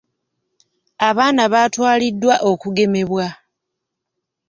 [1.09, 3.27] Abaana baatwaliddwa okugemebwa.